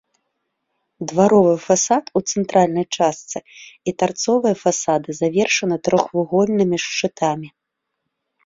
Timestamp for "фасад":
1.65-2.05